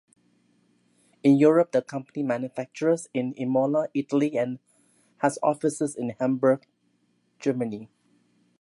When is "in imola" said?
3.13-3.87